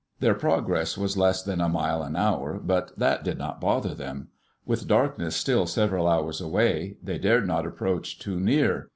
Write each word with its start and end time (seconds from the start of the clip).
Their 0.19 0.33
progress 0.33 0.97
was 0.97 1.15
less 1.15 1.43
than 1.43 1.61
a 1.61 1.69
mile 1.69 2.01
an 2.01 2.15
hour, 2.15 2.59
but 2.59 2.91
that 2.97 3.23
did 3.23 3.37
not 3.37 3.61
bother 3.61 3.93
them. 3.93 4.29
With 4.65 4.87
darkness 4.87 5.35
still 5.35 5.67
several 5.67 6.07
hours 6.07 6.41
away, 6.41 6.97
they 7.03 7.19
dared 7.19 7.45
not 7.45 7.67
approach 7.67 8.17
too 8.17 8.39
near. 8.39 8.89